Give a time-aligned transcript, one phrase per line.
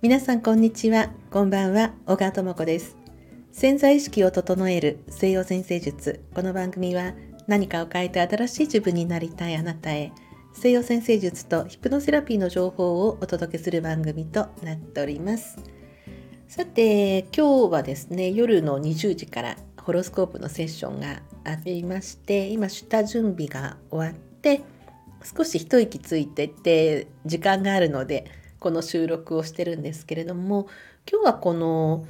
[0.00, 1.10] 皆さんこんにちは。
[1.30, 1.92] こんばんは。
[2.06, 2.96] 小川智子です。
[3.52, 6.24] 潜在意識を整える西洋先生術。
[6.34, 7.14] この番組は
[7.46, 10.12] 何かを変えて新しい自分になりたいあなたへ
[10.54, 15.58] 西洋先生術とヒプノセラピーの情報をお届けする番組となっております。
[16.48, 24.62] さて今日はですね夜の20時からホロスコープのセッションがありまして今下準備が終わって
[25.22, 30.68] 少し一息ついてて時間があるのでこの収録をしてるんですけれども
[31.10, 32.06] 今日はこの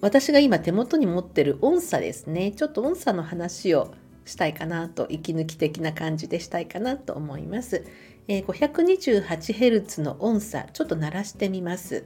[0.00, 2.52] 私が今手元に持ってる音差ですね。
[2.52, 3.94] ちょっと音差の話を
[4.26, 7.84] したいかなと息抜き的な感じでしたいかなと思います、
[8.28, 12.04] えー、528Hz の音差ちょっと鳴らしてみます。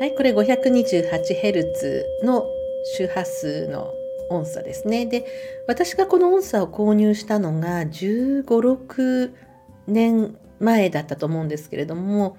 [0.00, 2.46] はいこれ 528Hz の
[2.96, 3.92] 周波数の
[4.30, 5.06] 音差ですね。
[5.06, 5.26] で
[5.66, 9.32] 私がこの音差を購入したのが1 5 6
[9.86, 12.36] 年前だったと思うんですけれども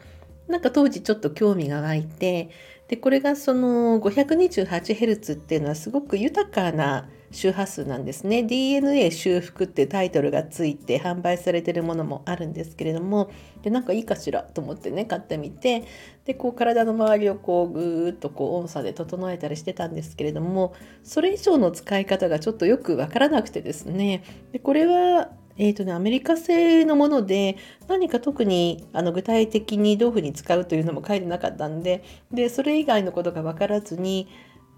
[0.47, 2.49] なんか当時ちょっと興味が湧いて
[2.87, 8.43] でこれがその 528Hz っていうのはすごく豊かな周波数なんですね。
[8.43, 13.29] DNA 修復ってタイトルがついて販売されてるものもあるんですけれども
[13.61, 15.83] でなんかいいかしらと思ってね買ってみて
[16.25, 24.23] でこう体の周りをこうぐーっとこう音差で整えたりしてたんですけれどもそれ以上の使い方がちょっとよくわからなくてですね。
[24.51, 27.57] でこれはえーとね、アメリカ製のもので
[27.89, 34.29] 何か特にあの具体的にどういうふうに使うというのも書いてなかったんででそれ以外のことが分からずに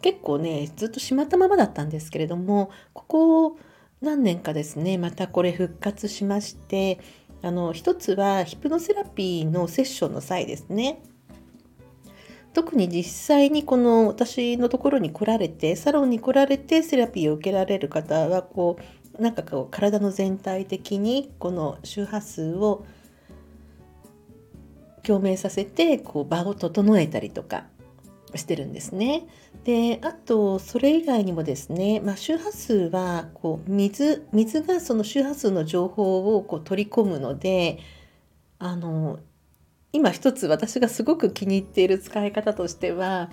[0.01, 3.57] 結構ねずっとしまったままだったんですけれどもここ
[4.01, 6.99] 何年かですねまたこれ復活しまして
[7.41, 11.01] あの一つはヒプノセラピーのセッションの際ですね。
[12.53, 18.77] 特に実際にこの私のところに来られてサロンに来られてセラピーを受けられる方はこ
[19.17, 22.85] うなんかこう体の全体的にこの周波数を
[25.03, 27.65] 共鳴させてこう場を整えたりとか
[28.37, 29.27] してるんですね。
[29.63, 37.79] であとそれ以外にもですね、まあ、周波数はこう水水がその周波数の情報をこう取り込むので
[38.59, 39.19] あの
[39.93, 43.29] 今一つ私がすごく気に入っている使い方としては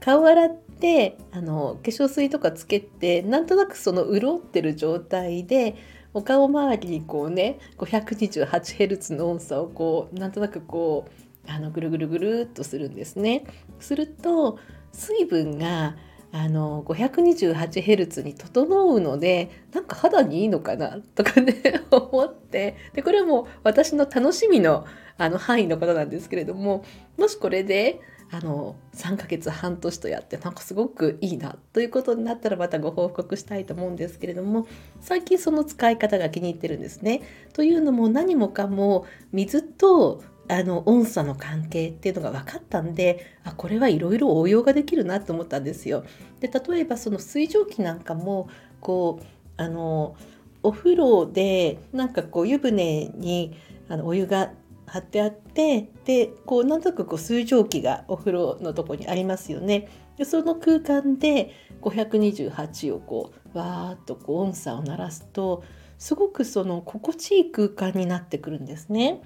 [0.00, 5.76] 顔洗ってあの化粧水とかつけてなんとなくその潤ってる状態で
[6.14, 13.44] お顔周りにこうね 528Hz の音差をこうなんとなくこうあのぐるぐるぐるっとするんですね。
[13.80, 14.58] すると
[14.92, 15.96] 水分が
[16.32, 20.98] あの 528Hz に整うのでなんか肌にいいのかな？
[21.14, 21.54] とかね
[21.90, 24.84] 思ってでこれはもう私の楽しみの
[25.16, 26.84] あの範囲のことなんですけれども
[27.16, 28.00] もしこれで
[28.32, 34.66] あの3ヶ月半年とやってなんかすごくいいなということになったらまたご報告したいと思うんですけれども
[35.00, 37.22] 最近その使い方が気に入ってるんですね。
[37.52, 46.04] というのも何もかも水とあの音差の関係っていうのが分かったんであこれはいろいろ応用ができるなと思ったんですよ。
[46.40, 48.48] で例えばその水蒸気なんかも
[48.80, 49.24] こう
[49.56, 50.16] あの
[50.62, 53.56] お風呂でなんかこう湯船に
[53.88, 54.52] あのお湯が
[54.86, 59.88] 張ってあってでこうなんとなくこう水蒸気がお風呂のとこにありますよね。
[60.16, 61.50] でその空間で
[61.82, 65.64] 528をこうわーっとこう音差を鳴らすと
[65.98, 69.22] すごくその心地いい空間になってくるんですね。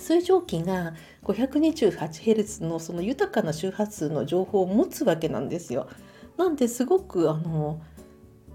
[0.00, 0.94] 水蒸気が
[1.24, 5.88] 528Hz のその豊かな周波数の情報を持つわけなんですよ。
[6.36, 7.80] なんですごくあの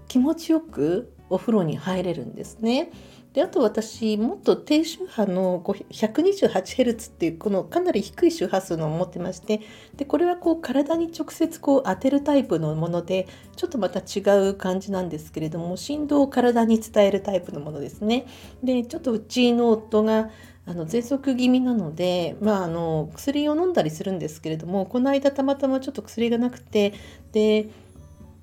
[0.08, 2.90] 気持ちよくお風呂に入れるんですね。
[3.36, 9.60] であと私もっと低周波の 128Hz っていうこのかなり低い周波数のを持ってまして
[9.94, 18.24] でこれはこう体に直接こう当てるタイプのものでちょっとまた違う感じなんですけれども振動を体に伝えるタイプのものですね。
[18.64, 20.30] でちょっとうちの夫が
[20.64, 26.94] あの喘息気味なので、まあ、あの薬を飲んだりするんですけれどもこの間たまたまちょっと薬がなくて
[27.32, 27.68] で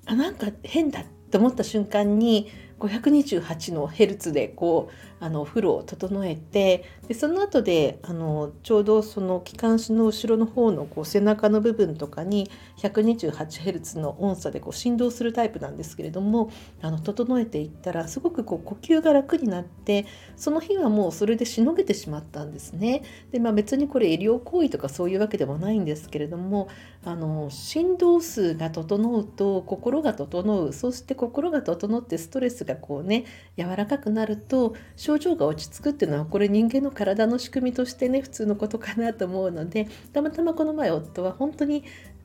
[0.06, 2.48] あなんか変だって思った瞬間に
[2.80, 16.50] 528のヘルツでこうあのお風呂を整えてでその後であのちょうどその気管支の後ろの方のこう背中の部分とかに 128Hz の音差でこう振動するタイプなんですけれども
[16.82, 20.06] あの整えていったらすごくこう呼吸が楽になって
[20.36, 23.02] その日はもうそれでしのげてしまったんですね。
[23.30, 26.68] でまあ、別にこれ医療行為とかそういうわけでもないんですけれども
[27.04, 33.24] あの振動数が整うと心が整うそして心が整ってストレスがこうね
[33.56, 41.84] 柔らかくなると症状が落ち着くっていうのはこれ人間の体の仕組みとしてね普通のことかなと思うのでたまたまこの前夫は本当に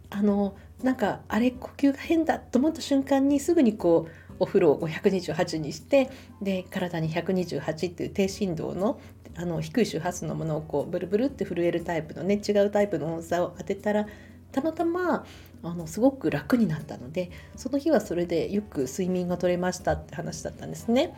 [0.09, 6.09] あのなんかあれ呼吸が変だと思った瞬間にすぐにこうお風呂を128にして
[6.41, 8.99] で体に128っていう低振動の
[9.35, 14.05] あの低い周波数のものをこうブルブルって震えるタイプのね違うタイプの音差を当てたら
[14.51, 15.25] たまたま
[15.63, 21.13] あのすごく楽になったのでその日はそれでよく睡眠が取れましたって話だったんですね。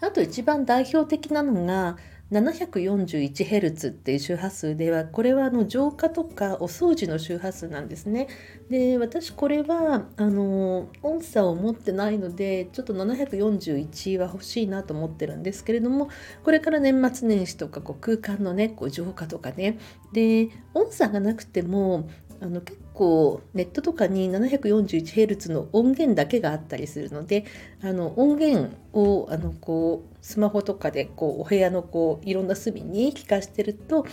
[0.00, 1.96] あと一番代表的なのが
[2.30, 8.28] 741Hz っていう周波数ではこれはあの浄化とかお掃除の周波数なんですね。
[8.68, 16.10] で私これはあの音差を持ってないのでちょっと741は欲しいなと思ってるんですけれども
[16.44, 19.78] これから年末年始とかこう空間のねこう浄化とかね
[20.12, 22.10] で音差がなくても
[22.40, 27.44] あの結構ネットとかに 741Hz の音源だけがあったりするので
[27.82, 34.06] あの音源をあのこうスマホとかでこうお部屋のこういろんな隅に聞かしてると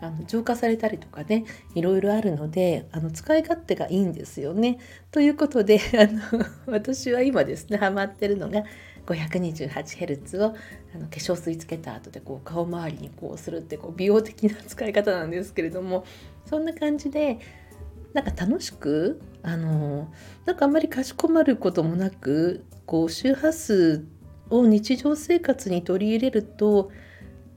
[0.00, 1.44] あの浄化されたりとかね
[1.74, 4.78] いろいろあるのであの使い勝手がいいんですよね。
[5.10, 6.20] ということであの
[6.66, 8.64] 私は今ですねハマってるのが
[9.06, 10.54] 528Hz を
[10.94, 16.04] あの化粧水つけた後でこう顔周りにこうするってこう美容的な使い方なんですけれども
[16.46, 17.38] そんな感じで
[18.12, 20.08] なんか楽しくあの
[20.44, 24.04] なんかあんまりかしこまることもなくこう周波数
[24.50, 26.90] を日常生活に取り入れると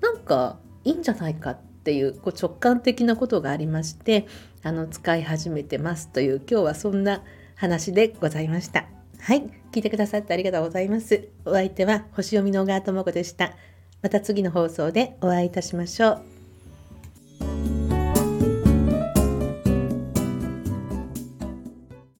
[0.01, 4.27] なんかいいんじゃないかっていうこう直感的なことがありまして
[4.63, 7.23] あの使い始めてますという今日はそんな
[7.55, 8.85] 話でございました。
[9.19, 11.29] はい、聞いてくださってありがとうございます。
[11.45, 13.53] お相手は星読みの小川智子でした。
[14.01, 16.30] また次の放送でお会いいたしましょう。